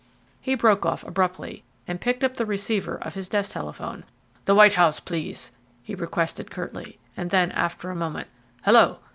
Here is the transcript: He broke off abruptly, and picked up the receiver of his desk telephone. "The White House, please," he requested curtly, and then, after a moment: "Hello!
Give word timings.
He 0.39 0.55
broke 0.55 0.83
off 0.83 1.03
abruptly, 1.03 1.63
and 1.87 2.01
picked 2.01 2.23
up 2.23 2.37
the 2.37 2.45
receiver 2.47 2.95
of 3.03 3.13
his 3.13 3.29
desk 3.29 3.51
telephone. 3.51 4.03
"The 4.45 4.55
White 4.55 4.73
House, 4.73 4.99
please," 4.99 5.51
he 5.83 5.93
requested 5.93 6.49
curtly, 6.49 6.97
and 7.15 7.29
then, 7.29 7.51
after 7.51 7.91
a 7.91 7.95
moment: 7.95 8.27
"Hello! 8.63 8.97